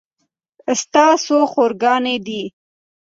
[0.81, 2.41] ستا څو خور ګانې دي